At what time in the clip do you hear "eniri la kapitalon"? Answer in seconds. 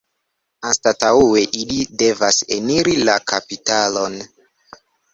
2.59-4.21